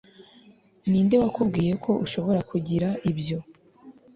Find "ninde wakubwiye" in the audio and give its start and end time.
0.89-1.71